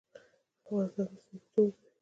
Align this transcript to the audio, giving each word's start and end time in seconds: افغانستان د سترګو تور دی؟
افغانستان 0.63 1.07
د 1.09 1.13
سترګو 1.21 1.49
تور 1.53 1.69
دی؟ 1.77 1.83